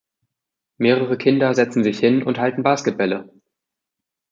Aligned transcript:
Mehrere 0.79 1.15
Kinder 1.15 1.53
setzen 1.53 1.83
sich 1.83 1.99
hin 1.99 2.23
und 2.23 2.39
halten 2.39 2.63
Basketbälle 2.63 3.29